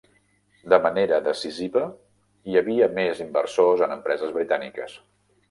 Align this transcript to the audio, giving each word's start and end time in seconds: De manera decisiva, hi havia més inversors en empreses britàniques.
De 0.73 0.77
manera 0.85 1.19
decisiva, 1.27 1.83
hi 2.53 2.57
havia 2.63 2.89
més 2.97 3.23
inversors 3.27 3.87
en 3.89 3.95
empreses 3.99 4.35
britàniques. 4.41 4.99